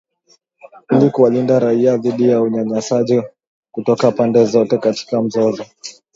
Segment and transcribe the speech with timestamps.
[0.91, 3.23] Ili kuwalinda raia dhidi ya unyanyasaji
[3.71, 5.65] kutoka pande zote katika mzozo.